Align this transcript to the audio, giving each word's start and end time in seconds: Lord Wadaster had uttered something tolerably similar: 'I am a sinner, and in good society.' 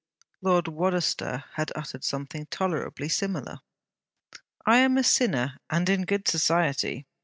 Lord 0.41 0.65
Wadaster 0.67 1.43
had 1.53 1.71
uttered 1.75 2.03
something 2.03 2.47
tolerably 2.47 3.07
similar: 3.07 3.59
'I 4.65 4.77
am 4.79 4.97
a 4.97 5.03
sinner, 5.03 5.59
and 5.69 5.87
in 5.89 6.05
good 6.05 6.27
society.' 6.27 7.05